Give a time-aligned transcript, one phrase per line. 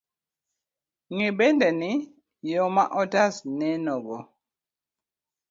[1.13, 1.91] Ng'e bende ni,
[2.51, 4.17] yo ma otas nenogo,